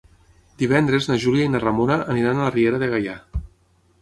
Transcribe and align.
Divendres 0.61 1.09
na 1.11 1.17
Júlia 1.25 1.47
i 1.49 1.51
na 1.57 1.61
Ramona 1.65 1.99
aniran 2.15 2.41
a 2.41 2.49
la 2.49 2.55
Riera 2.57 2.81
de 2.87 2.89
Gaià. 2.97 3.15